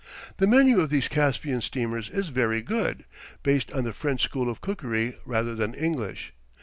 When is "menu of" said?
0.47-0.89